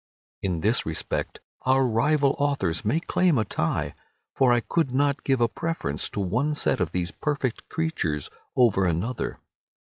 In 0.41 0.61
this 0.61 0.83
respect 0.83 1.41
our 1.61 1.85
rival 1.85 2.33
authors 2.39 2.83
may 2.83 2.99
claim 2.99 3.37
a 3.37 3.45
tie, 3.45 3.93
for 4.33 4.51
I 4.51 4.61
could 4.61 4.91
not 4.95 5.23
give 5.23 5.39
a 5.39 5.47
preference 5.47 6.09
to 6.09 6.19
one 6.19 6.55
set 6.55 6.79
of 6.79 6.91
these 6.91 7.11
perfect 7.11 7.69
creatures 7.69 8.31
over 8.57 8.87
another. 8.87 9.37